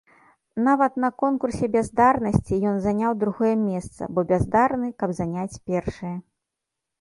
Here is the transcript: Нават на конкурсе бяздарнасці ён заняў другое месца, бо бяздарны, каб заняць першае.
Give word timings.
Нават 0.67 0.93
на 1.03 1.09
конкурсе 1.23 1.67
бяздарнасці 1.75 2.59
ён 2.69 2.79
заняў 2.85 3.11
другое 3.25 3.51
месца, 3.67 4.01
бо 4.17 4.25
бяздарны, 4.33 4.87
каб 5.05 5.09
заняць 5.21 5.61
першае. 5.75 6.17